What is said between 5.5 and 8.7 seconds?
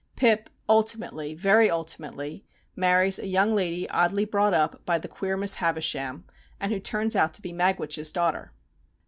Havisham, and who turns out to be Magwitch's daughter.